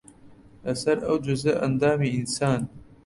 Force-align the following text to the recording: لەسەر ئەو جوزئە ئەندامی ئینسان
لەسەر 0.65 0.97
ئەو 1.07 1.17
جوزئە 1.25 1.53
ئەندامی 1.61 2.13
ئینسان 2.15 2.61